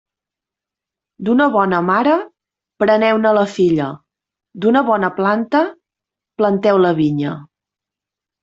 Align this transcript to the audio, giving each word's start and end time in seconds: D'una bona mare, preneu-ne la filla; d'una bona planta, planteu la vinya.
D'una 1.27 1.45
bona 1.55 1.81
mare, 1.89 2.15
preneu-ne 2.83 3.33
la 3.39 3.43
filla; 3.57 3.91
d'una 4.65 4.83
bona 4.91 5.13
planta, 5.21 5.63
planteu 6.43 6.85
la 6.87 6.97
vinya. 7.03 7.37